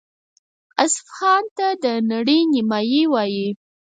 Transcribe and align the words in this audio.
اصفهان 0.83 1.43
ته 1.57 1.67
د 1.83 1.85
نړۍ 2.11 2.39
نیمایي 2.53 3.03
وايي. 3.13 3.49